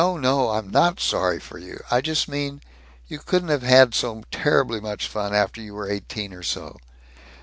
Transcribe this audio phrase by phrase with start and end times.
[0.03, 0.49] No!
[0.49, 1.79] I'm not sorry for you!
[1.91, 2.61] I just mean,
[3.07, 6.77] you couldn't have had so terribly much fun, after you were eighteen or so.